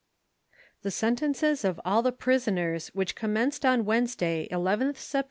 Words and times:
THE 0.81 0.89
SENTENCES 0.89 1.63
OF 1.63 1.79
ALL 1.85 2.01
THE 2.01 2.11
PRISONERS, 2.11 2.87
WHICH 2.95 3.13
COMMENCED 3.15 3.63
ON 3.67 3.85
WEDNESDAY, 3.85 4.47
11th 4.51 4.95
Sept. 4.95 5.19